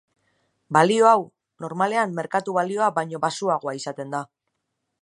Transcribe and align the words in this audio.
Balio 0.77 1.09
hau, 1.09 1.19
normalean 1.65 2.17
merkatu-balioa 2.21 2.89
baino 2.99 3.25
baxuagoa 3.29 3.77
izaten 3.83 4.19
da. 4.19 4.27